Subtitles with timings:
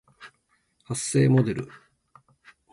[0.85, 1.69] 発声モデル